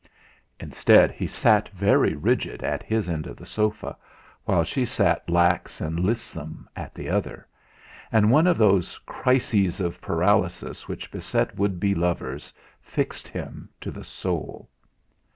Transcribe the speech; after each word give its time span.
Instead, 0.59 1.11
he 1.11 1.27
sat 1.27 1.69
very 1.69 2.15
rigid 2.15 2.63
at 2.63 2.81
his 2.81 3.07
end 3.07 3.27
of 3.27 3.37
the 3.37 3.45
sofa, 3.45 3.95
while 4.45 4.63
she 4.63 4.83
sat 4.83 5.29
lax 5.29 5.79
and 5.79 5.99
lissom 5.99 6.67
at 6.75 6.95
the 6.95 7.07
other, 7.07 7.47
and 8.11 8.31
one 8.31 8.47
of 8.47 8.57
those 8.57 8.97
crises 9.05 9.79
of 9.79 10.01
paralysis 10.01 10.87
which 10.87 11.11
beset 11.11 11.55
would 11.55 11.79
be 11.79 11.93
lovers 11.93 12.51
fixed 12.81 13.27
him 13.27 13.69
to 13.79 13.91
the 13.91 14.03
soul. 14.03 14.67